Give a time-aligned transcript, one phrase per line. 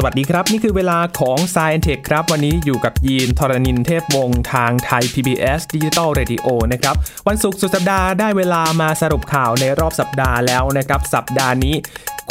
[0.00, 6.46] สวัสดีครับ นี่คือเวลาของ s ซ e n t e c h ครับ วันนี้อยู่กับยีนทรณินเทพวงศ์ทางไทย PBS Digital Radio
[6.72, 6.96] นะครับ
[7.28, 11.74] วันศุกร์สุดสัปดาห์ได้เวลามาสรุปข่าวในรอบสัปดาห์แล้วนะครับ สัปดาห์นี้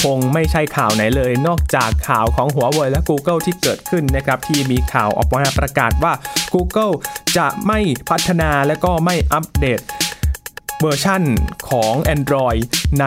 [0.03, 6.13] คงไม่ใช่ข่าวไหนเลย นอกจากข่าวของหัวเว่ยและ Google ที่เกิดขึ้นนะครับที่มีข่าวออกมาประกาศว่า
[6.53, 6.93] Google
[7.37, 7.79] จะไม่
[8.09, 9.79] พัฒนาและก็ไม่อัปเดต
[10.81, 11.23] เวอร์ชั่น
[11.69, 12.61] ของ Android
[13.01, 13.05] ใน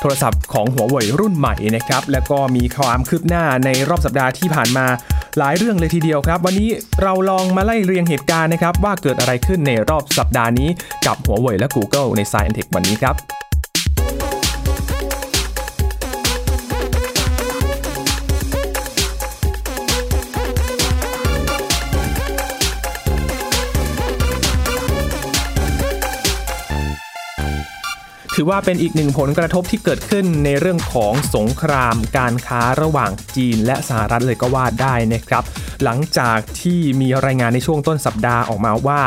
[0.00, 4.86] โทรศัพท์ของหัวเว่ยรุ่นใหม่นะครับ แล้วก็มีความคืบหน้าในรอบสัปดาห์ที่ผ่านมา
[5.38, 6.70] หลายเรื่องเลยทีเดียวครับ วันนี้
[7.02, 10.68] เราลองมาไล่เรียงเหตุการณ์นะครับ ว่าเกิดอะไรขึ้นในรอบสัปดาห์นี้
[11.06, 13.41] กับหัวเว่ยและ Google ใน s ซ i e n Tech วันนี้ครับ
[28.36, 35.44] ถือว่าเป็นอีกหนึ่งผลกระทบที่เกิดขึ้นในเรื่องของสงครามการค้าระหว่างจีนและสหรัฐเลยก็ว่าได้นะครับ
[35.84, 39.00] หลังจากที่มีรายงานในช่วงต้นสัปดาห์ออกมาว่า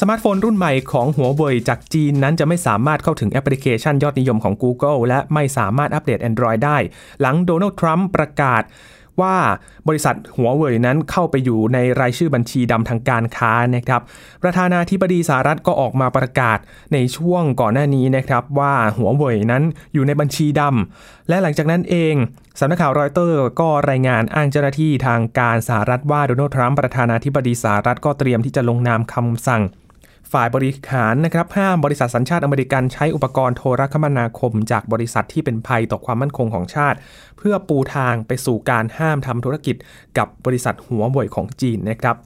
[0.00, 6.78] สมาร์ทโฟนรุ่นใหม่ของหัวเว่ยจากจีนนั้นจะไม่สามารถเข้าถึงแอปพลิเคชันยอดนิยมของ Google และไม่สามารถอัปเดต Android ได้
[7.20, 8.62] หลังโดนัลด์ทรัมป์ประกาศ
[9.20, 9.36] ว่า
[9.88, 14.00] บริษัทหัวเว่ยนั้นเข้าไปอยู่ในรายชื่อบัญชีดำทางการค้านะครับ
[14.42, 16.58] ประธานาธิบดีสหรัฐก็ออกมาประกาศ
[16.92, 19.62] ในช่วงก่อนหน้านี้นะครับ ว่าหัวเว่ยนั้น
[19.94, 22.14] อยู่ในบัญชีดำและหลังจากนั้นเอง
[22.60, 29.62] สำนักข่าวรอยเตอร์ก็รายงานอ้างเจ้าหน้าที่ทางการสหรัฐว่าโดนัลด์ทรัมป์ประธานาธิบดีสหรัฐก็เตรียมที่จะลงนามคำสั่ง
[30.32, 36.98] ฝ่ายบริหารนะครับห้ามบริษัทสัญชาติอเมริกันใช้อุปกรณ์โทรคมนาคม จากบริษัทที่เป็นภัยต่อความมั่นคงของชาติ
[37.38, 39.76] เพื่อปูทางไปสู่การห้ามทำธุรกิจ
[40.18, 42.16] กับบริษัทหัวเว่ยของจีนนะครับ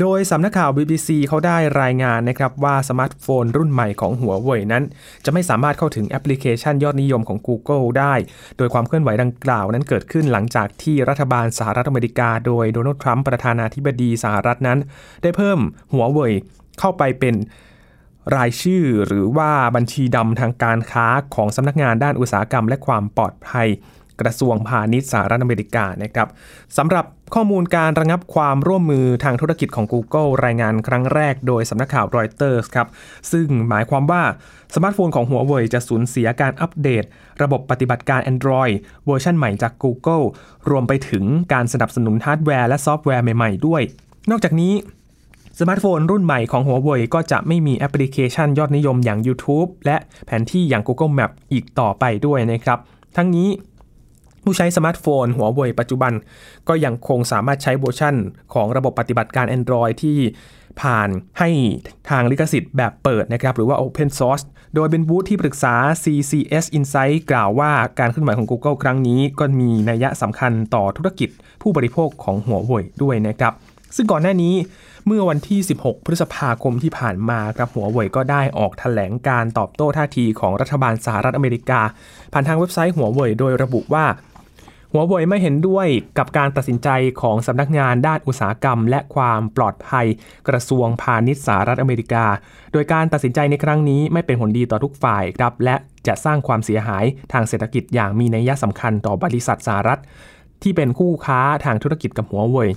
[0.00, 4.84] โดยสำนักข่าว BBC เขาได้รายงานนะครับว่าสมาร์ทโฟนรุ่นใหม่ของหัวเว่ยนั้น
[5.24, 8.14] จะไม่สามารถเข้าถึงแอปพลิเคชันยอดนิยมของ Google ได้
[8.56, 14.78] โดยความเคลื่อนไหวดังกล่าวนั้นเกิดขึ้นหลังจากที่รัฐบาลสหรัฐอเมริกา โดยโดนัลด์ทรัมป์ประธานาธิบดีสหรัฐนั้น
[15.22, 15.58] ได้เพิ่ม
[15.92, 16.32] หัวเว่ย
[16.80, 17.34] เข้าไปเป็น
[18.36, 23.68] รายชื่อหรือว่าบัญชีดำทางการค้าของสำนักงานด้านอุตสาหกรรม และความปลอดภัย
[24.20, 26.28] กระทรวงพาณิชย์สหรัฐอเมริกานะครับ
[26.76, 27.04] สำหรับ
[27.34, 32.88] ข้อมูลการระงับความร่วมมือทางธุรกิจของ Google รายงานครั้งแรกโดยสำนักข่าวรอยเตอร์สครับ
[33.32, 34.22] ซึ่งหมายความว่า
[34.74, 37.04] สมาร์ทโฟนของหัวเว่ยจะสูญเสียการอัปเดต
[37.42, 38.74] ระบบปฏิบัติการ Android
[39.06, 40.24] เวอร์ชันใหม่จาก Google
[40.70, 43.82] รวมไปถึงการสนับสนุนฮาร์ดแวร์และซอฟต์แวร์ใหม่ ๆ ด้วย
[44.30, 44.72] นอกจากนี้
[45.60, 52.78] สมาร์ทโฟนรุ่นใหม่ของหัวเว่ยก็จะไม่มีแอปพลิเคชันยอดนิยมอย่าง YouTube และแผนที่อย่าง Google Map อีกต่อไปด้วยนะครับ
[53.16, 53.48] ทั้งนี้
[54.44, 56.12] ผู้ใช้สมาร์ทโฟนหัวเว่ยปัจจุบัน
[56.68, 58.14] ก็ยังคงสามารถใช้เวอร์ชัน
[58.54, 60.18] ของระบบปฏิบัติการ Android ที่
[60.80, 61.48] ผ่านใบอ
[62.10, 64.44] นุญาตลิขสิทธิ์แบบเปิดนะครับ หรือว่า Open Source
[64.74, 71.28] โดยบริษัทที่ปรึกษา CCS Insight กล่าวว่าการเคลื่อนไหวของ Google ครั้งนี้ก็มีนัยสำคัญต่อธุรกิจ
[71.62, 73.52] ผู้บริโภคของหัวเว่ยด้วยนะครับ
[73.96, 74.54] ซึ่งก่อนหน้านี้
[75.06, 81.80] เมื่อวันที่ 16 พฤษภาคมที่ผ่านมาครับหัวเว่ยก็ได้ออกแถลงการณ์ตอบโต้ท่าทีของรัฐบาลสหรัฐอเมริกา
[82.32, 84.06] ผ่านทางเว็บไซต์หัวเว่ยโดยระบุว่า
[84.92, 85.86] หัวเว่ยไม่เห็นด้วย
[86.18, 86.88] กับการตัดสินใจ
[87.20, 90.06] ของสำนักงานด้านอุตสาหกรรม และความปลอดภัย
[90.48, 92.24] กระทรวงพาณิชย์สหรัฐอเมริกา
[92.72, 100.00] โดยการตัดสินใจในครั้งนี้ไม่เป็นผลดีต่อทุกฝ่ายครับ และจะสร้างความเสียหายทางเศรษฐกิจอย่างมีนัยสำคัญต่อบริษัทสหรัฐ
[100.62, 102.70] ที่เป็นคู่ค้าทางธุรกิจกับหัวเว่ย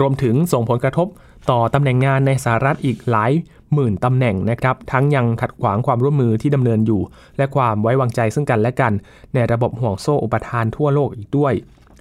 [0.00, 1.08] รวมถึงส่งผลกระทบ
[1.50, 3.32] ต่อตำแหน่งงานในสหรัฐอีกหลาย
[3.74, 7.02] หมื่นตำแหน่งนะครับ ทั้งยังขัดขวางความร่วมมือที่ดำเนินอยู่
[7.38, 8.92] และความไว้วางใจซึ่งกันและกัน
[9.34, 11.54] ในระบบห่วงโซ่อุปทานทั่วโลกอีกด้วย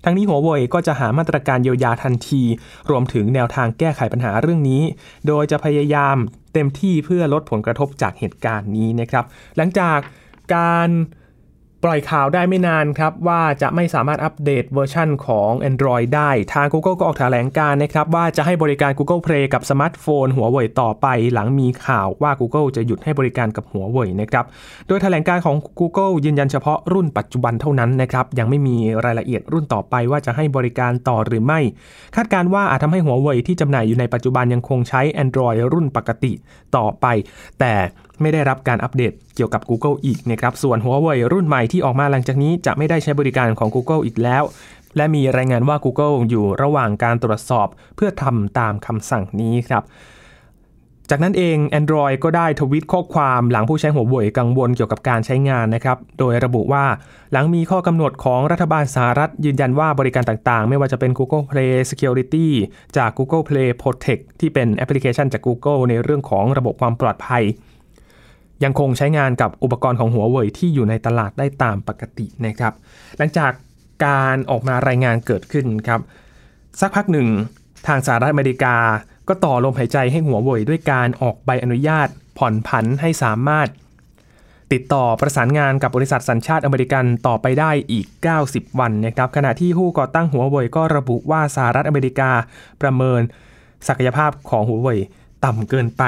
[0.03, 2.41] ทั้งนี้หัวเว่ยก็จะหามาตรการเยียวยาทันที
[2.89, 4.81] รวมถึงแนวทางแก้ไขปัญหาเรื่องนี้
[5.27, 6.15] โดยจะพยายาม
[6.53, 9.25] เต็มที่เพื่อลดผลกระทบจากเหตุการณ์นี้นะครับ
[9.57, 9.99] หลังจาก
[10.55, 10.89] การ
[11.83, 24.45] ปล่อยข่าวได้ไม่นานครับว่าจะไม่สามารถอัปเดตเวอร์ชันของ Android ได้ ทาง Google ก็ออกแถลงการณ์นะครับว่าจะให้บริการ Google Play กับสมาร์ทโฟนหัวเว่ยต่อไป หลังมีข่าวว่า Google จะหยุดให้บริการกับหัวเว่ยนะครับ
[24.87, 31.59] โดยแถลงการของ Google ยืนยันเฉพาะรุ่นปัจจุบันเท่านั้นนะครับ ยังไม่มีรายละเอียดรุ่นต่อไปว่าจะให้บริการต่อหรือไม่
[32.15, 36.33] คาดการว่าอาจทำให้หัวเว่ยที่จำหน่ายอยู่ในปัจจุบันยังคงใช้ Android รุ่นปกติ
[36.77, 37.05] ต่อไป
[37.59, 37.73] แต่
[38.21, 44.43] ไม่ได้รับการอัปเดตเกี่ยวกับ Google อีกนะครับส่วนหัวเว่ยรุ่นใหม่ที่ออกมาหลังจากนี้จะไม่ได้ใช้บริการของ Google อีกแล้ว
[44.97, 49.85] และมีรายงานว่า Google อยู่ระหว่างการตรวจสอบเพื่อทำตามคำสั่งนี้ครับ
[51.09, 56.85] จากนั้นเอง Android ก็ได้ทวิตข้อความหลังผู้ใช้หัวเว่ยกังวลเกี่ยวกับการใช้งานนะครับ โดยระบุว่า
[57.31, 62.47] หลังมีข้อกำหนดของรัฐบาลสหรัฐ ยืนยันว่าบริการต่างๆ ไม่ว่าจะเป็น Google Play Security
[62.97, 67.43] จาก Google Play Protect ที่เป็นแอปพลิเคชันจาก Google ในเรื่องของระบบความปลอดภัย
[68.63, 72.73] ยังคงใช้งานกับอุปกรณ์ของหัวเว่ยที่อยู่ในตลาดได้ตามปกตินะครับ
[73.17, 73.51] หลังจาก
[74.05, 76.01] การออกมารายงานเกิดขึ้นครับ
[76.79, 77.27] สักพักหนึ่ง
[77.87, 78.75] ทางสหรัฐอเมริกา
[79.27, 83.67] ก็ต่อลมหายใจให้หัวเว่ยด้วยการออกใบอนุญาต ผ่อนผันให้สามารถ
[84.73, 88.07] ติดต่อประสานงานกับบริษัทสัญชาติอเมริกันต่อไปได้อีก
[88.43, 92.31] 90 วันนะครับ ขณะที่ผู้ก่อตั้งหัวเว่ยก็ระบุว่าสหรัฐอเมริกา
[92.81, 93.21] ประเมิน
[93.87, 94.99] ศักยภาพของหัวเว่ย
[95.45, 96.03] ต่ำเกินไป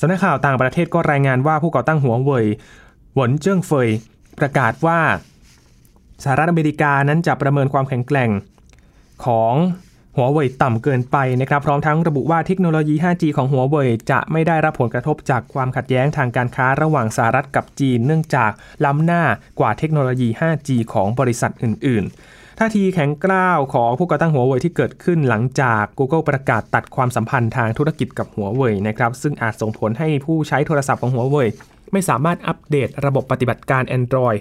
[0.00, 2.46] สำนักข่าวต่างประเทศก็รายงานว่าผู้ก่อตั้งหัวเว่ย
[3.14, 3.88] หวนเจิ้งเฟย
[4.38, 5.00] ประกาศว่า
[6.22, 8.30] สหรัฐอเมริกานั้นจะประเมินความแข็งแกร่ง
[9.24, 9.54] ของ
[10.16, 18.50] หัวเว่ยต่ำเกินไปนะครับพร้อมทั้งระบุว่าเทคโนโลยี 5G ของหัวเว่ยจะไม่ได้รับผลกระทบจากความขัดแย้งทางการค้าระหว่างสหรัฐกับจีน เนื่องจาก
[18.84, 19.22] ล้ำหน้า
[19.60, 31.48] กว่าเทคโนโลยี 5G ของบริษัทอื่น ๆ ท่าทีแข็งกร้าวของผู้ก่อตั้งหัวเว่ยที่เกิดขึ้นหลังจาก Google ประกาศตัดความสัมพันธ์ทางธุรกิจกับหัวเว่ยนะครับซึ่งอาจส่งผลให้ผู้ใช้โทรศัพท์ของหัวเว่ย
[31.92, 34.38] ไม่สามารถอัปเดตระบบปฏิบัติการ Android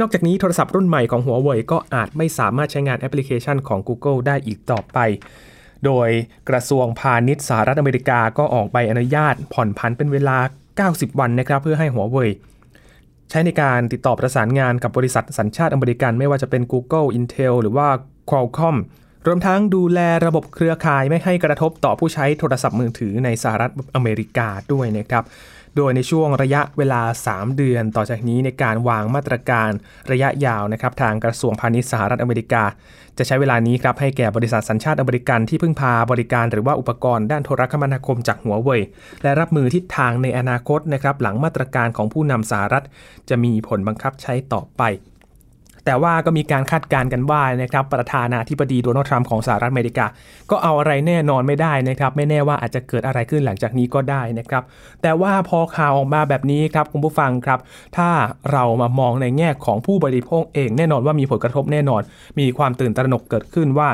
[0.00, 4.98] นอกจากนี้โทรศัพท์รุ่นใหม่ของหัวเว่ยก็อาจไม่สามารถใช้งานแอปพลิเคชันของ Google ได้อีกต่อไป
[5.84, 6.08] โดย
[6.48, 10.38] กระทรวงพาณิชย์สหรัฐอเมริกาก็ออกใบอนุญาตผ่อนผันเป็นเวลา
[10.82, 12.30] 90 วันนะครับเพื่อให้หัวเว่ย
[13.30, 17.88] ใช้ในการติดต่อประสานงานกับบริษัทสัญชาติอเมริกัน ไม่ว่าจะเป็น Google Intel หรือว่า
[18.30, 18.76] Qualcomm
[19.26, 25.24] รวมทั้งดูแลระบบเครือข่ายไม่ให้กระทบต่อผู้ใช้โทรศัพท์มือถือในสหรัฐอเมริกาด้วยนะครับ
[25.76, 29.70] โดยในช่วงระยะเวลา 3 เดือน ต่อจากนี้ในการวางมาตรการ
[30.10, 32.64] ระยะยาวนะครับทางกระทรวงพาณิชย์สหรัฐอเมริกา
[33.18, 38.80] จะใช้เวลานี้ครับให้แก่บริษัทสัญชาติอเมริกันที่พึ่งพาบริการหรือว่าอุปกรณ์ด้านโทรคมนาคมจากหัวเว่ย
[39.22, 42.84] และรับมือทิศทางในอนาคตนะครับหลังมาตรการของผู้นำสหรัฐ
[43.28, 44.82] จะมีผลบังคับใช้ต่อไป
[45.86, 50.06] แต่ว่าก็มีการคาดการณ์กันว่านะครับประธานาธิบดีโดนัลด์ทรัมป์ของสหรัฐอเมริกา
[50.50, 54.62] ก็เอาอะไรแน่นอนไม่ได้นะครับ ไม่แน่ว่าอาจจะเกิดอะไรขึ้นหลังจากนี้ก็ได้นะครับ
[55.02, 57.58] แต่ว่าพอข่าวออกมาแบบนี้ครับคุณผู้ฟังครับ
[57.96, 58.08] ถ้า
[58.52, 62.02] เรามามองในแง่ของผู้บริโภคเองแน่นอนว่ามีผลกระทบแน่นอน
[62.38, 63.88] มีความตื่นตระหนกเกิดขึ้นว่า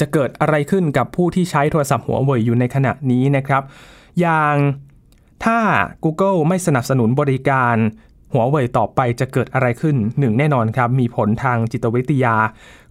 [0.00, 3.62] จะเกิดอะไรขึ้นกับผู้ที่ใช้โทรศัพท์หัวเว่ยอยู่ในขณะนี้นะครับ
[4.20, 4.54] อย่าง
[5.44, 5.58] ถ้า
[6.04, 7.76] Google ไม่สนับสนุนบริการ
[8.34, 12.36] หัวเว่ยต่อไปจะเกิดอะไรขึ้นหนึ่งแน่นอนครับ มีผลทางจิตวิทยา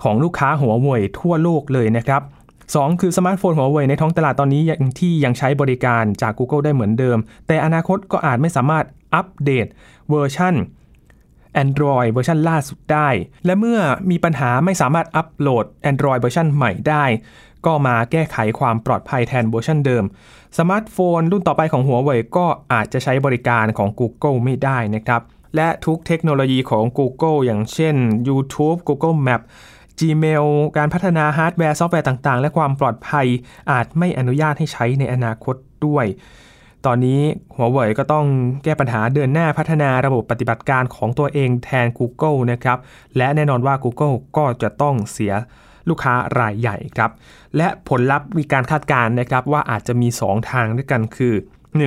[0.03, 2.21] ของลูกค้าหัวเว่ยทั่วโลกเลยนะครับ
[2.65, 7.17] 2 คือสมาร์ทโฟนหัวเว่ยในท้องตลาดตอนนี้ยังที่ยังใช้บริการจาก Google ได้เหมือนเดิม
[7.47, 9.67] แต่อนาคตก็อาจไม่สามารถอัปเดต
[10.09, 10.55] เวอร์ชัน
[11.63, 13.09] Android เวอร์ชันล่าสุดได้
[13.45, 13.79] และเมื่อ
[14.09, 17.05] มีปัญหาไม่สามารถอัปโหลด Android เวอร์ชันใหม่ได้
[17.65, 20.03] ก็มาแก้ไขความปลอดภัยแทนเวอร์ชันเดิม
[20.57, 25.21] สมาร์ทโฟนรุ่นต่อไปของหัวเว่ยก็อาจจะใช้บริการของ Google ไม่ได้นะครับ
[25.55, 27.95] และทุกเทคโนโลยีของ Google อย่างเช่น
[28.27, 29.41] YouTube Google Map
[29.99, 30.45] Gmail
[30.77, 33.27] การพัฒนาฮาร์ดแวร์ซอฟต์แวร์ต่างๆ และความปลอดภัย
[33.71, 35.55] อาจไม่อนุญาตให้ใช้ในอนาคต
[35.85, 36.05] ด้วย
[36.85, 37.21] ตอนนี้
[37.55, 38.25] หัวเว่ยก็ต้อง
[38.63, 42.77] แก้ปัญหาเดินหน้าพัฒนาระบบปฏิบัติการของตัวเองแทน Google นะครับ
[43.17, 45.33] และแน่นอนว่า Google ก็จะต้องเสีย
[45.89, 47.11] ลูกค้ารายใหญ่ครับ
[47.57, 51.33] และผลลัพธ์มีการคาดการณ์นะครับว่าอาจจะมี 2 ทางด้วยกันคือ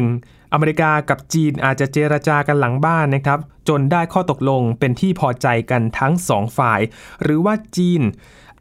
[0.01, 0.53] 1.
[0.53, 3.39] อเมริกากับจีนอาจจะเจรจากันหลังบ้านนะครับ
[3.69, 6.81] จนได้ข้อตกลงเป็นที่พอใจกันทั้งสองฝ่าย
[7.23, 8.03] หรือว่าจีน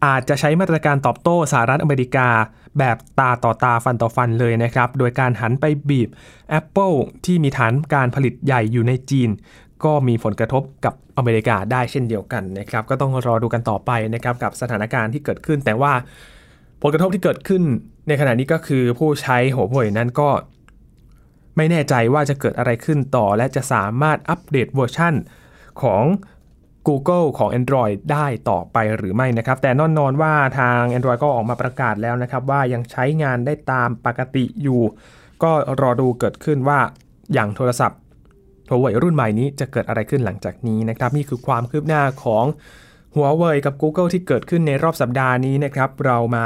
[0.05, 2.29] อาจจะใช้มาตรการตอบโต้สหรัฐอเมริกา
[2.79, 6.09] แบบตาต่อตาฟันต่อฟันเลยนะครับ โดยการหันไปบีบ
[6.59, 9.29] Apple ที่มีฐานการผลิตใหญ่อยู่ในจีน
[9.85, 15.93] ก็มีผลกระทบกับ อเมริกาได้เช่นเดียวกันนะครับ ก็ต้องรอดูกันต่อไปนะครับกับสถานการณ์ที่เกิดขึ้น แต่ว่า
[16.81, 17.63] ผลกระทบที่เกิดขึ้น
[18.07, 20.29] ในขณะนี้ก็คือผู้ใช้หัวเว่ยนั้นก็
[21.57, 25.13] ไม่แน่ใจว่าจะเกิดอะไรขึ้นต่อ และจะสามารถอัปเดตเวอร์ชัน
[25.81, 26.03] ของ
[26.88, 34.81] Google ของ Android ได้ต่อไปหรือไม่นะครับ แต่นอนนอนว่าทาง Android ก็ออกมาประกาศแล้วนะครับ ว่ายังใช้งานได้ตามปกติอยู่
[35.43, 36.79] ก็รอดูเกิดขึ้นว่า
[37.34, 38.00] อย่างโทรศัพท์
[38.65, 42.45] โทรเว่ยรุ่นใหม่นี้จะเกิดอะไรขึ้นหลังจากนี้นะครับนี่คือความคืบหน้าของ
[43.15, 46.45] หัวเว่ยกับ Google ที่เกิดขึ้นในรอบสัปดาห์นี้นะครับเรามา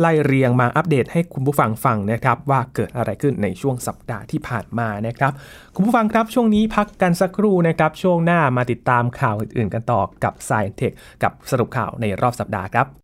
[0.00, 5.32] ไล่เรียงมาอัปเดตให้คุณผู้ฟังฟังนะครับว่าเกิดอะไรขึ้นในช่วงสัปดาห์ที่ผ่านมานะครับ
[5.74, 10.92] คุณผู้ฟังครับช่วงนี้พักกันสักครู่นะครับช่วงหน้ามาติดตามข่าวอื่นๆ กันต่อกับ s ายเทค
[11.22, 13.03] กับสรุปข่าวในรอบสัปดาห์ครับ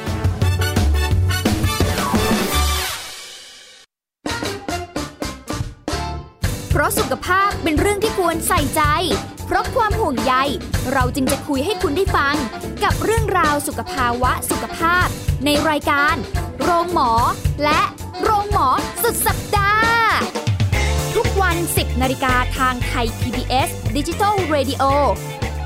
[6.99, 8.81] สุขภาพเป็นเรื่องที่ควรใส่ใจ
[9.45, 10.33] เพราะความห่วงใย
[10.93, 12.35] เราจึงจะคุยให้คุณได้ฟัง
[12.83, 15.07] กับเรื่องราวสุขภาวะสุขภาพ
[15.45, 16.15] ในรายการ
[16.61, 17.11] โรงหมอ
[17.63, 17.81] และ
[18.23, 18.67] โรงหมอ
[19.03, 19.91] สุดสัปดาห์
[21.15, 24.83] ทุกวัน 10นาฬิกาทางไทย PBS Digital Radio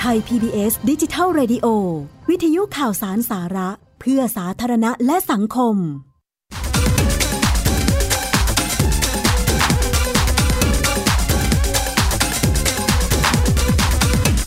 [0.00, 1.66] ไทย PBS ดิจิทัล Radio
[2.30, 3.68] วิทยุข่าวสารสาระ
[4.00, 5.76] เพื่อสาธารณะและสังคม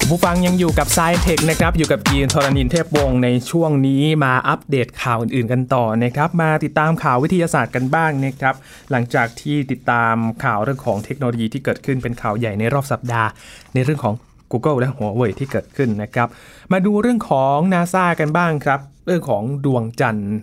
[0.09, 8.55] ผู้ฟังยังอยู่กับ s ซ i เทคนะครับ อยู่กับกีนทรณินเทพวงศ์ในช่วงนี้มาอัปเดตข่าวอื่นๆกันต่อนะครับ มาติดตามข่าววิทยาศาสตร์กันบ้างนะครับ
[8.91, 13.29] หลังจากที่ติดตามข่าวเรื่องของเทคโนโลยีที่เกิดขึ้นเป็นข่าวใหญ่ในรอบสัปดาห์
[13.73, 14.13] ในเรื่องของ
[14.51, 16.27] Google และหัวเว่ยที่เกิดขึ้นนะครับ
[16.71, 20.33] มาดูเรื่องของ NASA กันบ้างครับ เรื่องของดวงจันทร์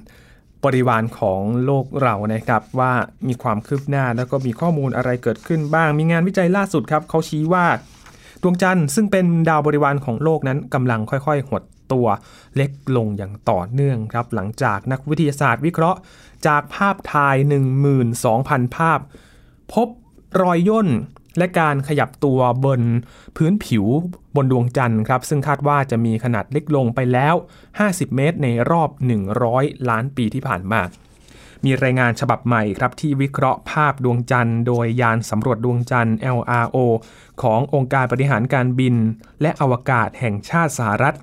[0.65, 2.93] บริวารของโลกเรานะครับ ว่า
[3.29, 7.67] มีความคืบหน้าแล้วก็มีข้อมูลอะไรเกิดขึ้นบ้าง มีงานวิจัยล่าสุดครับเขาชี้ว่า
[8.43, 11.63] ดวงจันทร์ซึ่งเป็นดาวบริวารของโลกนั้นกำลังค่อยๆ หด
[11.93, 12.07] ตัว
[12.57, 15.99] เล็กลงอย่างต่อเนื่องครับ หลังจากนักวิทยาศาสตร์วิเคราะห์
[16.47, 17.37] จากภาพถ่าย
[18.07, 18.99] 12,000 ภาพ
[19.73, 19.89] พบ
[20.43, 20.89] รอยย่น
[21.39, 22.81] และการขยับตัวบน
[23.37, 23.85] พื้นผิว
[24.37, 27.35] บนดวงจันทร์ครับ ซึ่งคาดว่าจะมีขนาดเล็กลงไปแล้ว
[27.77, 28.91] 50 เมตรในรอบ
[29.39, 30.83] 100 ล้านปีที่ผ่านมา
[31.65, 36.77] มีรายงานฉบับใหม่ครับที่วิเคราะห์ภาพดวงจันทร์โดยยานสำรวจดวงจันทร์ LRO
[37.43, 38.95] ขององค์การบริหารการบิน
[39.43, 41.17] และอวกาศแห่งชาติสหรัฐ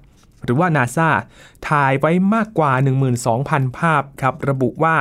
[0.44, 1.10] หรือว่านาซา
[1.70, 2.72] ถ่ายไว้มากกว่า
[3.26, 4.96] 12,000 ภาพครับ ระบุว่า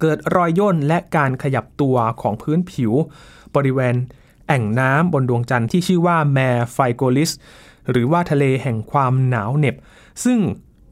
[0.00, 2.92] เกิดรอยย่นและการขยับตัวของพื้นผิว
[3.54, 3.96] บริเวณ
[4.48, 6.38] แอ่งน้ำบนดวงจันทร์ที่ชื่อว่า Mare
[6.72, 7.30] Frigoris
[7.90, 9.76] หรือว่าทะเลแห่งความหนาวเหน็บ
[10.24, 10.40] ซึ่ง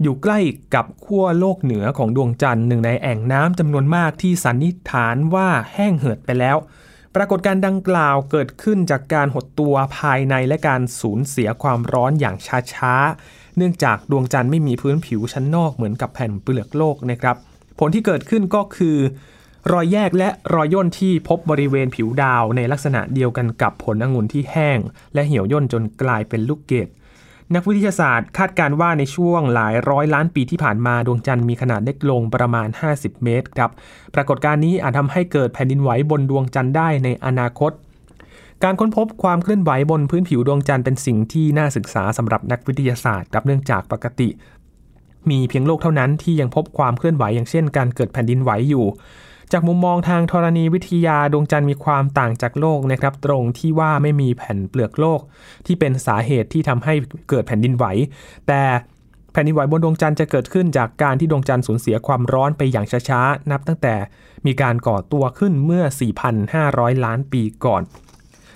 [0.03, 0.39] อยู่ใกล้
[0.75, 6.57] กับขั้วโลกเหนือของดวงจันทร์หนึ่งในแอ่งน้ำจำนวนมากที่สันนิษฐานว่าแห้งเหือดไปแล้ว
[7.15, 12.37] ปรากฏการณ์ดังกล่าวเกิดขึ้นจากการหดตัวภายในและการสูญเสียความร้อนอย่าง
[12.75, 17.37] ช้าๆ เนื่องจากดวงจันทร์ไม่มีพื้นผิวชั้นนอกเหมือนกับแผ่นเปลือกโลกนะครับ
[17.79, 18.97] ผลที่เกิดขึ้นก็คือ
[19.73, 24.79] รอยแยกและรอยย่นที่พบบริเวณผิวดาวในลักษณะเดียวกันกับผลองุ่นที่แห้ง
[25.15, 26.89] และเหี่ยวย่นจนกลายเป็นลูกเกด
[27.55, 33.71] นักวิทยาศาสตร์คาดการณ์ว่าในช่วงหลายร้อยล้านปีที่ผ่านมาดวงจันทร์มีขนาดเล็กลงประมาณ 50 เมตรครับ
[34.15, 37.73] ปรากฏการณ์นี้อาจทำให้เกิดแผ่นดินไหวบนดวงจันทร์ได้ในอนาคต
[38.65, 44.29] การค้นพบความเคลื่อนไหวบนพื้นผิวดวงจันทร์เป็นสิ่งที่น่าศึกษาสำหรับนักวิทยาศาสตร์ครับเนื่องจากปกติ
[45.31, 48.87] มีเพียงโลกเท่านั้นที่ยังพบความเคลื่อนไหวอย่างเช่นการเกิดแผ่นดินไหวอยู่
[49.53, 55.21] จากมุมมองทางธรณีวิทยาดวงจันทร์มีความต่างจากโลกนะครับ ตรงที่ว่าไม่มีแผ่นเปลือกโลก
[55.67, 56.95] ที่เป็นสาเหตุที่ทำให้
[57.29, 57.85] เกิดแผ่นดินไหว
[58.49, 58.63] แต่
[59.33, 63.95] แผ่นดินไหวบนดวงจันทร์จะเกิดขึ้นจากการที่ดวงจันทร์สูญเสียความร้อนไปอย่างช้าๆนับตั้งแต่
[64.47, 65.85] มีการก่อตัวขึ้นเมื่อ
[66.45, 67.83] 4,500 ล้านปีก่อน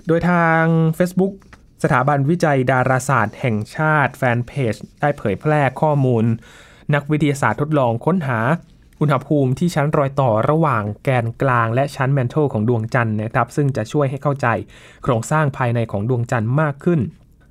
[0.07, 0.63] โดยทาง
[0.99, 1.33] Facebook
[1.83, 6.25] สถาบันวิจัยดาราศาสตร์แห่งชาติแฟนเพจ ได้เผยแพร่ข้อมูล
[6.95, 8.41] นักวิทยาศาสตร์ทดลองค้นหา
[9.01, 14.47] อุณหภูมิที่ชั้นรอยต่อระหว่างแกนกลางและชั้นแมนโทของดวงจันทร์นะครับ ซึ่งจะช่วยให้เข้าใจ
[15.03, 17.01] โครงสร้างภายในของดวงจันทร์มากขึ้น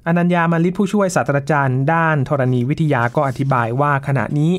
[0.07, 4.53] อนัญญามาลิตผู้ช่วยศาสตราจารย์ ด้านธรณีวิทยาก็อธิบายว่าขณะนี้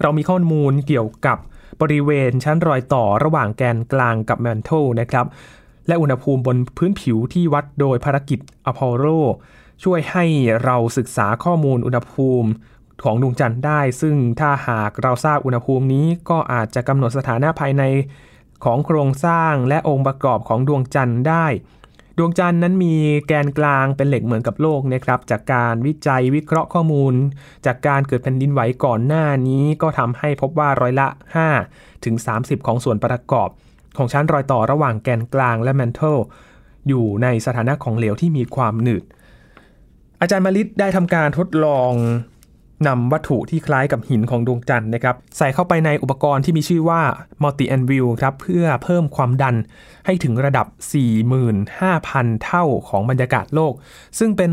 [0.00, 1.38] เรามีข้อมูลเกี่ยวกับ
[1.80, 5.26] บริเวณชั้นรอยต่อระหว่างแกนกลางกับแมนโทนะครับ
[5.88, 9.06] และอุณหภูมิบนพื้นผิวที่วัดโดยภารกิจอพอลโล
[9.84, 10.24] ช่วยให้
[10.64, 12.48] เราศึกษาข้อมูลอุณหภูมิ
[13.02, 17.82] ของดวงจันทร์ได้ ซึ่งถ้าหากเราทราบอุณหภูมินี้ก็อาจจะกำหนดสถานะภายใน
[18.64, 21.46] ของโครงสร้างและองค์ประกอบของดวงจันทร์ได้
[22.18, 22.94] ดวงจันทร์นั้นมี
[23.26, 27.14] แกนกลางเป็นเหล็กเหมือนกับโลกนะครับ จากการวิจัยวิเคราะห์ข้อมูล
[27.66, 31.08] จากการเกิดแผ่นดินไหวก่อนหน้านี้ก็ทำให้พบว่าร้อยละ
[31.56, 33.48] 5 ถึง 30 ของส่วนประกอบ
[33.96, 36.18] ของชั้นรอยต่อระหว่างแกนกลางและแมนเทล
[36.88, 39.04] อยู่ในสถานะของเหลวที่มีความหนืด
[40.20, 41.92] อาจารย์มาริดได้ทำการทดลอง
[42.88, 47.02] นำวัตถุที่คล้ายกับหินของดวงจันทร์นะครับใส่เข้าไปในอุปกรณ์ที่มีชื่อว่า
[47.42, 49.56] Multi Anvil ครับเพื่อเพิ่มความดัน
[50.06, 50.66] ให้ถึงระดับ
[51.54, 53.72] 45,000 เท่าของบรรยากาศโลก
[54.18, 54.52] ซึ่งเป็น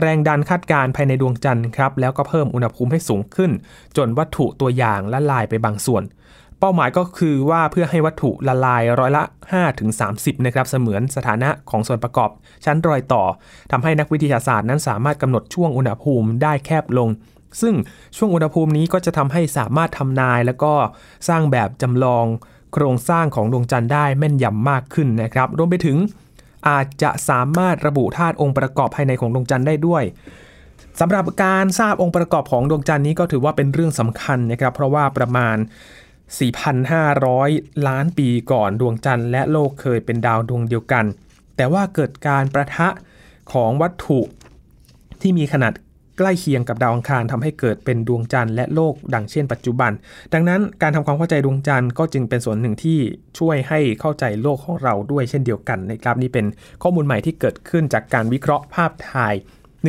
[0.00, 3.50] แรงดันคาดการภายในดวงจันทร์ครับแล้วก็เพิ่มอุณหภูมิให้สูงขึ้น
[3.96, 6.02] จนวัตถุตัวอย่างละลายไปบางส่วน
[6.64, 9.22] เป้าหมายก็คือว่าเพื่อให้วัตถุละลายร้อยละ
[9.84, 12.30] 5-30 นะครับเสมือนสถานะของส่วนประกอบ
[12.64, 13.22] ชั้นรอยต่อ
[13.70, 17.08] ทำให้นักวิทยาศาสตร์นั้นสามารถกำหนดช่วงอุณหภูมิได้แคบลง
[17.60, 17.74] ซึ่ง
[18.16, 20.72] ช่วงอุณหภูมินี้ก็จะทำให้สามารถทำนาย แล้วก็
[21.28, 22.24] สร้างแบบจำลอง
[22.72, 25.96] โครงสร้างของดวงจันทร์ได้แม่นยำมากขึ้นนะครับ รวมไปถึง
[26.68, 30.04] อาจจะสามารถระบุธาตุองค์ประกอบภายในของดวงจันทร์ได้ด้วย
[31.00, 35.56] สำหรับการทราบองค์ประกอบของดวงจันทร์นี้ก็ถือว่าเป็นเรื่องสำคัญนะครับ เพราะว่าประมาณ
[36.32, 41.04] 4,500 ล้านปีก่อนดวงจันทร์และโลกเคยเป็นดาวดวงเดียวกัน
[41.56, 42.88] แต่ว่าเกิดการประทะ
[43.52, 44.20] ของวัตถุ
[45.20, 45.72] ที่มีขนาด
[46.18, 49.92] ใกล้เคียงกับดาวอังคารทำให้เกิดเป็นดวงจันทร์และโลกดังเช่นปัจจุบัน
[50.32, 52.98] ดังนั้นการทำความเข้าใจดวงจันทร์ก็จึงเป็นส่วนหนึ่งที่
[53.38, 56.46] ช่วยให้เข้าใจโลกของเราด้วยเช่นเดียวกันนะครับนี่เป็น
[56.82, 59.34] ข้อมูลใหม่ที่เกิดขึ้นจากการวิเคราะห์ภาพถ่าย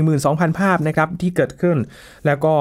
[0.02, 1.78] 12,000 ภาพนะครับที่เกิดขึ้น
[2.26, 2.56] แล้วก็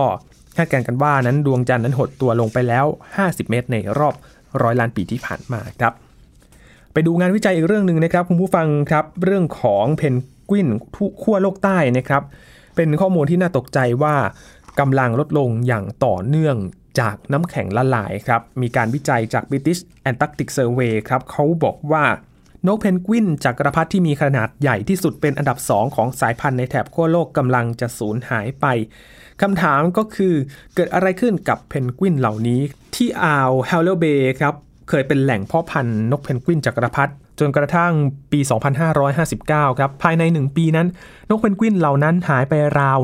[0.56, 2.86] คาดการณ์กันว่านั้นดวงจันทร์นั้นหดตัวลงไปแล้ว
[3.18, 4.14] 50 เมตร ในรอบ
[4.62, 5.92] ร้อยล้านปีที่ผ่านมาครับ
[6.92, 10.14] ไปดูงานวิจัยอีกเรื่องหนึ่งนะครับคุณผู้ฟังครับเรื่องของเพน
[10.50, 10.68] กวิน
[11.22, 12.22] ขั้วโลกใต้นะครับ
[12.76, 14.16] เป็นข้อมูลที่น่าตกใจว่า
[14.80, 16.56] กำลังลดลงอย่างต่อเนื่อง
[17.00, 22.04] จากน้ำแข็งละลายครับมีการวิจัยจาก British Antarctic Survey ครับเขาบอกว่า
[22.66, 28.66] นกเพนกวินจักรพรรดิที่มีขนาดใหญ่ที่สุดเป็นอันดับ 2 ของสายพันธุ์ในแถบขั้วโลกกำลังจะสูญหายไป
[29.42, 30.34] คำถามก็คือ
[30.74, 32.60] เกิดอะไรขึ้นกับเพนกวินเหล่านี้
[32.94, 34.54] ที่อ่าวเฮลเลเบย์ครับ
[34.88, 37.92] เคยเป็นแหล่งเพาะพันธุ์นกเพนกวินจักรพรรดิจนกระทั่ง
[38.32, 38.40] ปี
[39.04, 40.88] 2559 ครับ ภายใน 1 ปีนั้น
[41.30, 42.98] นกเพนกวินเหล่านั้นหายไปราว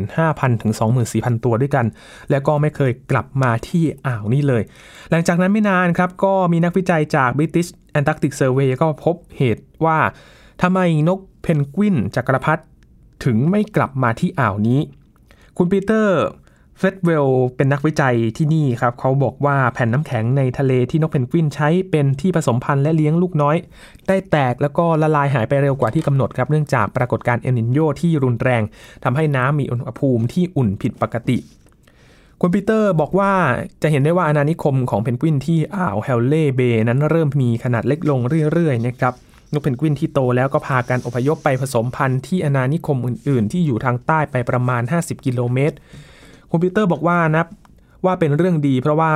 [0.00, 0.72] 15,000 ถึง
[1.08, 1.86] 24,000 ตัวด้วยกัน
[2.30, 4.62] และก็ไม่เคยกลับมาที่อ่าวนี้เลย
[5.10, 9.98] หลังจากนั้นไม่นานครับ ก็มีนักวิจัยจาก British Antarctic Survey ก็พบเหตุว่า
[10.62, 12.62] ทำไมนกเพนกวินจักรพรรดิ
[13.24, 14.80] ถึงไม่กลับมาที่อ่าวนี้
[15.56, 16.20] คุณปีเตอร์
[16.78, 23.56] เฟดเวลเป็นนักวิจัยที่นี่ครับ เขาบอกว่าแผ่นน้ำแข็งในทะเลที่นกเพนกวินใช้เป็นที่ผสมพันธุ์และเลี้ยงลูกน้อย
[24.08, 28.62] ได้แตกแล้วก็ละลายหายไปเร็วกว่าที่กำหนดครับ เนื่องจากปรากฏการณ์เอลนินโยที่รุนแรง
[29.04, 31.38] ทำให้น้ำมีอุณหภูมิที่อุ่นผิดปกติ
[32.40, 33.32] คุณปีเตอร์บอกว่า
[33.82, 38.20] จะเห็นได้ว่าอาณานิคมของเพนกวินที่อ่าวเฮลเล่เบย์นั้นเริ่มมีขนาดเล็กลง
[38.52, 39.14] เรื่อยๆนะครับ
[39.52, 45.76] นกเพนกวินที่โตแล้วก็พากันอพยพไปผสมพันธุ์ที่อาณานิคมอื่น ๆ ที่อยู่ทางใต้ไปประมาณ 50 กิโลเมตร
[46.50, 47.44] คุณปีเตอร์บอกว่านะ
[48.04, 49.12] ว่าเป็นเรื่องดีเพราะว่า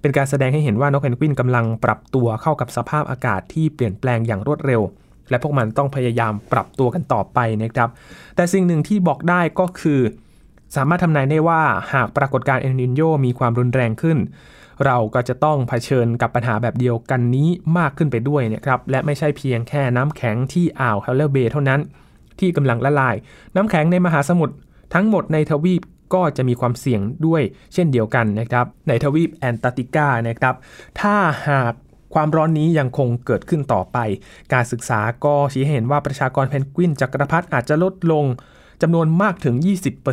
[0.00, 4.82] เป็นการแสดงให้เห็นว่านกเพนกวินกำลังปรับตัวเข้ากับสภาพอากาศที่เปลี่ยนแปลงอย่างรวดเร็ว
[5.30, 7.88] และพวกมันต้องพยายามปรับตัวกันต่อไปนะครับ
[8.36, 10.00] แต่สิ่งหนึ่งที่บอกได้ก็คือ
[10.76, 14.18] สามารถทำนายได้ว่าหากปรากฏการณ์เอลนินโยมีความรุนแรงขึ้น
[14.84, 21.80] เราก็จะต้องเผชิญกับปัญหาแบบเดียวกันนี้มากขึ้นไปด้วยนะครับและไม่ใช่เพียงแค่น้ำแข็งที่อ่าวเฮลเลเบย์เท่านั้น
[22.40, 23.16] ที่กำลังละลาย
[23.56, 24.54] น้ำแข็งในมหาสมุทร
[24.94, 25.82] ทั้งหมดในทวีป
[26.14, 27.42] ก็จะมีความเสี่ยงด้วย
[27.74, 30.54] เช่นเดียวกันนะครับ ในทวีปแอนตาร์กติกานะครับ
[31.00, 31.14] ถ้า
[31.48, 31.72] หาก
[32.14, 33.98] ความร้อนนี้ยังคงเกิดขึ้นต่อไป
[34.52, 38.24] การศึกษาก็ชี้เห็นว่าประชากรเพนกวินจักรพรรดิอาจจะลดลง
[38.82, 39.54] จำนวนมากถึง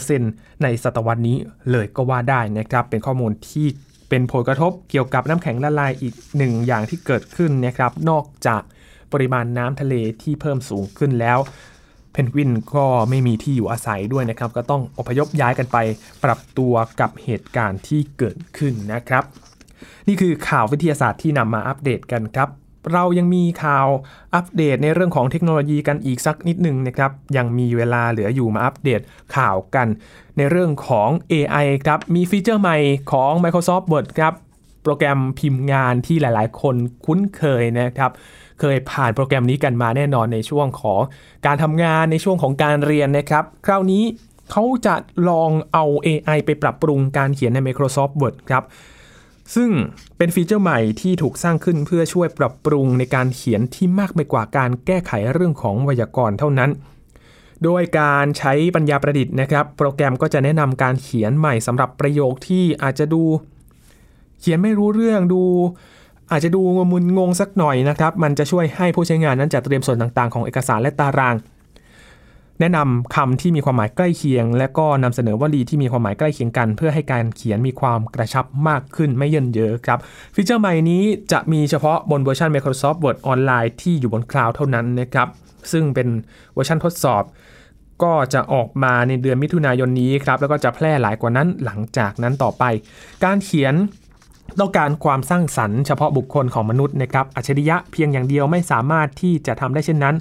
[0.03, 1.37] 20%ในศตวรรษนี้
[1.71, 3.67] เลยก็ว่าได้นะครับ เป็นข้อมูลที่
[4.09, 8.61] เป็นผลกระทบเกี่ยวกับน้ำแข็งละลายอีกหนึ่งอย่างที่เกิดขึ้นนะครับ นอกจาก
[9.13, 11.39] ปริมาณน้ำทะเลที่เพิ่มสูงขึ้นแล้ว
[12.11, 15.77] เพนกวินก็ไม่มีที่อยู่อาศัยด้วยนะครับ ก็ต้องอพยพย้ายกันไป
[16.23, 19.23] ปรับตัวกับเหตุการณ์ที่เกิดขึ้นนะครับ
[20.07, 22.49] นี่คือข่าววิทยาศาสตร์ที่นำมาอัปเดตกันครับ
[22.93, 23.87] เรายังมีข่าว
[24.35, 29.01] อัปเดตในเรื่องของเทคโนโลยีกันอีกสักนิดหนึ่งนะครับ ยังมีเวลาเหลืออยู่มาอัปเดต
[29.35, 29.87] ข่าวกัน
[30.37, 32.77] ในเรื่องของ AI ครับ มีฟีเจอร์ใหม่
[33.11, 34.33] ของ Microsoft Word ครับ
[34.83, 38.11] โปรแกรมพิมพ์งานที่หลายๆ คนคุ้นเคยนะครับ
[38.59, 41.01] เคยผ่านโปรแกรมนี้กันมาแน่นอนในช่วงของ
[41.45, 44.03] การทำงานในช่วงของการเรียนนะครับ คราวนี้
[44.51, 44.95] เขาจะ
[45.29, 48.63] ลองเอา AI ไปปรับปรุงการเขียนใน Microsoft Word ครับ
[49.55, 49.69] ซึ่ง
[50.17, 56.69] เป็นฟีเจอร์ใหม่ที่ถูกสร้างขึ้นเพื่อช่วยปรับปรุงในการเขียนที่มากไปกว่าการแก้ไขเรื่องของไวยากรณ์เท่านั้น
[57.63, 63.23] โดยการใช้ปัญญาประดิษฐ์นะครับ โปรแกรมก็จะแนะนำการเขียนใหม่สำหรับประโยคที่อาจจะดู
[64.39, 65.43] เขียนไม่รู้เรื่องดู
[66.31, 71.35] อาจจะดูงมึนงงสักหน่อยนะครับ มันจะช่วยให้ผู้ใช้งานนั้นจัดเตรียมส่วนต่างๆ ของเอกสารและตาราง
[72.59, 79.99] แนะนำคำที่มีความหมายใกล้เคียง และก็นำเสนอวลีที่มีความหมายใกล้เคียงกัน เพื่อให้การเขียนมีความกระชับมากขึ้นไม่เยิ่นเย้อครับ
[80.35, 85.27] ฟีเจอร์ใหม่นี้จะมีเฉพาะบนเวอร์ชัน Microsoft Word ออนไลน์ที่อยู่บนคลาวด์เท่านั้นนะครับ
[85.71, 86.07] ซึ่งเป็น
[86.53, 87.23] เวอร์ชันทดสอบ
[88.03, 92.63] ก็จะออกมาในเดือนมิถุนายนนี้ครับแล้วก็จะแพร่หลายกว่านั้นหลังจากนั้นต่อไป
[93.23, 93.75] การเขียน
[94.59, 100.15] ต้องการความสร้างสรรค์เฉพาะบุคคลของมนุษย์นะครับอัจฉริยะเพียงอย่างเดียวไม่สามารถที่จะทำได้เช่นนั้น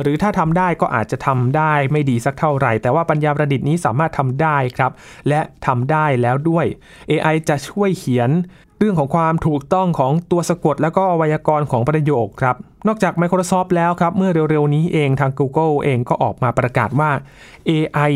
[0.00, 4.92] หรือถ้าทำได้ก็อาจจะทำได้ไม่ดีสักเท่าไหร่ แต่ว่าปัญญาประดิษฐ์นี้สามารถทำได้ครับ
[5.28, 6.66] และทำได้แล้วด้วย
[7.10, 8.30] AI จะช่วยเขียน
[8.78, 17.10] เรื่องของความถูกต้องของตัวสะกด แล้วก็ไวยากรณ์ของประโยคครับ นอกจาก Microsoft แล้วครับ เมื่อเร็วๆนี้เองทาง Google เองก็ออกมาประกาศว่า
[17.68, 18.12] AI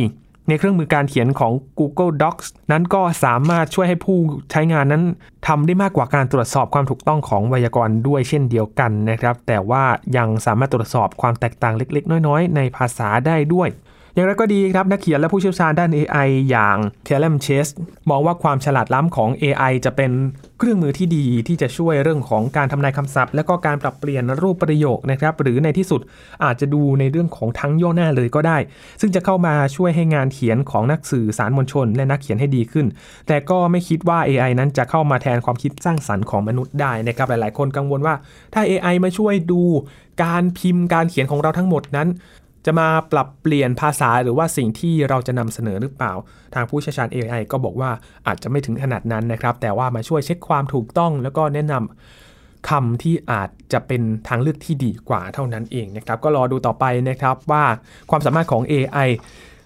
[0.49, 4.19] ในเครื่องมือการเขียนของ Google Docs นั้นก็สามารถช่วยให้ผู้
[4.51, 5.03] ใช้งานนั้น
[5.47, 9.85] ทำได้มากกว่าการตรวจสอบความถูกต้องของไวยากรณ์ด้วยเช่นเดียวกันนะครับ แต่ว่า
[10.17, 13.69] ยังสามารถตรวจสอบความแตกต่างเล็ก ๆ น้อย ๆ ในภาษาได้ด้วย
[14.19, 16.77] อย่างไรก็ดีครับนักเขียนและผู้เชี่ยวชาญด้าน AI อย่าง
[17.07, 17.69] t e l e m c h e s
[18.11, 20.11] มองว่าความฉลาดล้ำของ AI จะเป็น
[20.59, 26.01] เครื่องมือที่ดีที่จะช่วยเรื่องของการทำนายคำศัพท์ และก็การปรับเปลี่ยนรูปประโยคนะครับ หรือในที่สุด
[26.45, 28.59] อาจจะดูในเรื่องของทั้งย่อหน้าเลยก็ได้
[29.01, 32.87] ซึ่งจะเข้ามาช่วยให้งานเขียนของนักสื่อสารมวลชน และนักเขียนให้ดีขึ้น
[33.27, 38.15] แต่ก็ไม่คิดว่า AI นั้นจะเข้ามาแทนความคิดสร้างสรรค์ของมนุษย์ได้นะครับหลาย ๆ คนกังวลว่า
[38.55, 39.63] ถ้า AI มาช่วยดู
[40.25, 42.09] การพิมพ์การเขียนของเราทั้งหมดนั้น
[42.69, 46.13] จะมาปรับเปลี่ยนภาษาหรือว่าสิ่งที่เราจะนำเสนอหรือเปล่า
[46.55, 47.91] ทางผู้เชี่ยวชาญ AI ก็บอกว่า
[48.27, 57.65] อาจจะไม่ถึงขนาดนั้นนะครับ แต่ว่ามาช่วยเช็คความถูกต้อง แล้วก็แนะนำคำที่อาจจะเป็นทางเลือกที่ดีกว่าเท่านั้นเองนะครับ ก็รอดูต่อไปนะครับว่า
[58.11, 59.09] ความสามารถของ AI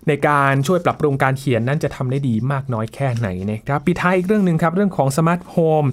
[0.09, 5.85] ในการช่วยปรับปรุงการเขียนนั้นจะทำได้ดีมากน้อยแค่ไหนนะครับปิดท้ายอีกเรื่องหนึ่งครับเรื่องของสมาร์ทโฮม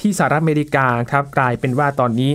[0.00, 2.32] ที่สหรัฐอเมริกาครับกลายเป็นว่าตอนนี้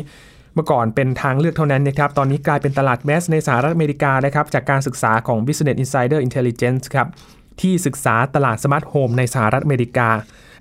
[0.60, 7.08] เมื่อก่อนเป็นทางเลือกเท่านั้นนะครับตอนนี้กลายเป็นตลาด mass ในสหรัฐอเมริกานะครับจากการศึกษาของ Business Insider Intelligence ครับ
[7.62, 10.10] ที่ศึกษาตลาดสมาร์ทโฮมในสหรัฐอเมริกา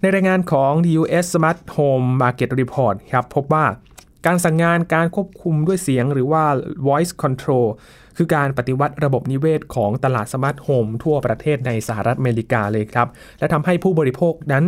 [0.00, 3.64] ในรายงานของ US Smart Home Market Report ครับพบว่า
[4.26, 6.44] การสั่งงานการควบคุมด้วยเสียงหรือว่า
[6.88, 7.66] voice control
[8.16, 13.08] คือการปฏิวัติระบบนิเวศของตลาดสมาร์ทโฮมทั่วประเทศในสหรัฐอเมริกาเลยครับ
[13.38, 14.64] และทำให้ผู้บริโภคนั้น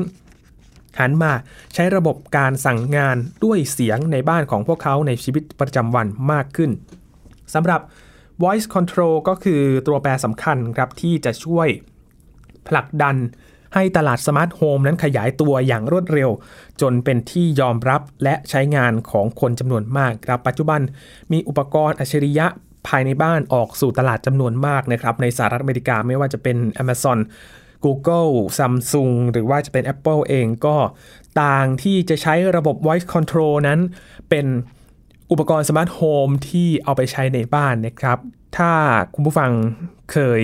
[0.98, 1.32] หันมา
[1.74, 6.70] ใช้ระบบการสั่งงานด้วยเสียงในบ้านของพวกเขาในชีวิตประจำวันมากขึ้น
[7.54, 7.80] สำหรับ
[8.42, 11.68] voice control ก็คือตัวแปรสำคัญครับที่จะช่วย
[12.68, 13.16] ผลักดัน
[13.74, 16.30] ให้ตลาดสมาร์ทโฮมนั้นขยายตัวอย่างรวดเร็ว
[16.80, 20.80] จนเป็นที่ยอมรับและใช้งานของคนจำนวนมากครับ ปัจจุบัน
[21.32, 22.46] มีอุปกรณ์อัจฉริยะ
[22.88, 27.18] ภายในบ้านออกสู่ตลาดจำนวนมากนะครับในสหรัฐอเมริกาไม่ว่าจะเป็น Amazon
[27.84, 30.76] Google Samsung หรือว่าจะเป็น Apple เองก็
[31.42, 33.78] ต่างที่จะใช้ระบบ Voice Control นั้น
[34.30, 34.46] เป็น
[35.30, 38.18] อุปกรณ์สมาร์ทโฮมที่เอาไปใช้ในบ้านนะครับ
[38.56, 38.72] ถ้า
[39.14, 39.50] คุณผู้ฟัง
[40.12, 40.42] เคย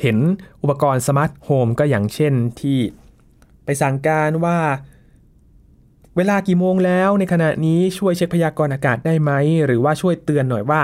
[0.00, 0.16] เห็น
[0.62, 2.78] อุปกรณ์สมาร์ทโฮมก็อย่างเช่นที่
[3.64, 4.58] ไปสั่งการว่า
[6.16, 9.30] เวลากี่โมงแล้วในขณะนี้ช่วยเช็คพยากรณ์อากาศได้ไหม
[9.66, 10.80] หรือว่าช่วยเตือนหน่อยว่า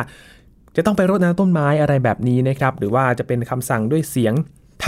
[0.77, 4.35] จะต้องไปรดน้ำต้นไม้อะไรแบบนี้นะครับ หรือว่าจะเป็นคำสั่งด้วยเสียง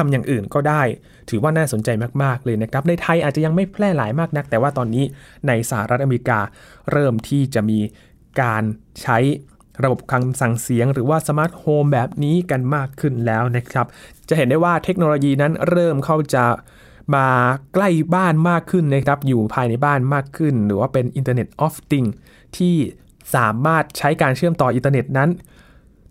[0.01, 0.83] ทำอย่างอื่นก็ได้
[1.31, 1.89] ถือว่าน่าสนใจ
[2.23, 5.05] มากๆเลยนะครับ ในไทยอาจจะยังไม่แพร่หลายมากนัก แต่ว่าตอนนี้
[5.47, 6.39] ในสหรัฐอเมริกา
[6.93, 7.79] เริ่มที่จะมี
[8.41, 8.63] การ
[9.03, 9.19] ใช้
[9.85, 13.87] ระบบคำสั่งเสียงหรือว่าสมาร์ทโฮมแบบนี้กันมากขึ้นแล้วนะครับ
[14.29, 16.45] จะเห็นได้ว่าเทคโนโลยีนั้นเริ่มเข้าจะ
[17.15, 17.27] มา
[17.75, 22.13] ใกล้บ้านมากขึ้นนะครับ อยู่ภายในบ้านมากขึ้น หรือว่าเป็น Internet of Things
[22.57, 22.75] ที่
[23.35, 25.31] สามารถใช้การเชื่อมต่ออินเทอร์เน็ตนั้น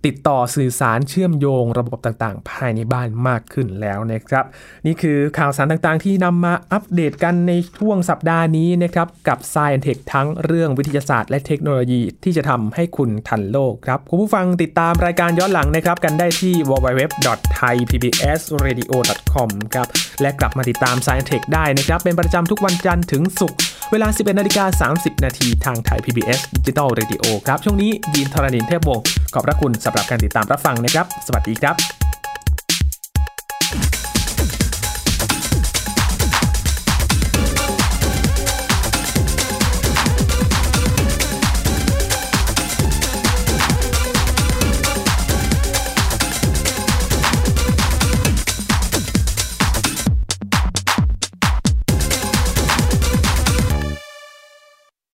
[0.05, 4.45] ติดต่อสื่อสารเชื่อมโยงระบบต่างๆ ภายในบ้านมากขึ้นแล้วนะครับ
[4.85, 19.87] นี่คือข่าวสารต่างๆ ที่นำมาอัปเดตกันในช่วงสัปดาห์นี้นะครับ กับ Science Tech ทั้งเรื่องวิทยาศาสตร์และเทคโนโลยีที่จะทำให้คุณทันโลกครับ คุณผู้ฟังติดตามรายการย้อนหลังนะครับ กันได้ที่ www.thaipbsradio.com ครับ
[20.21, 23.57] และกลับมาติดตาม Science Tech ได้นะครับ เป็นประจำทุกวันจันทร์ถึงศุกร์
[23.91, 31.98] เวลา 11นาฬิกา30 นาทีทางไทย PBS Digital Radio ครับ ช่วงนี้ยีนทรณินเทพวงศ์ ขอบพระคุณสำหรับการติดตามรับฟังนะครับ สวัสดีครับ